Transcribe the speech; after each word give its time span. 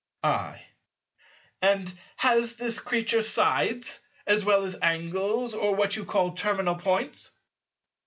I. 0.23 0.59
And 1.61 1.93
has 2.15 2.55
this 2.55 2.79
Creature 2.79 3.21
sides, 3.21 3.99
as 4.25 4.43
well 4.43 4.63
as 4.63 4.75
Angles 4.81 5.53
or 5.53 5.75
what 5.75 5.95
you 5.95 6.05
call 6.05 6.31
"terminal 6.31 6.73
Points"? 6.73 7.29